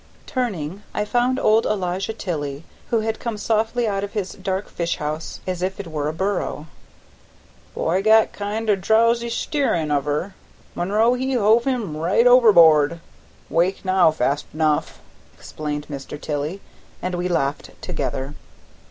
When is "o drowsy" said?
8.71-9.29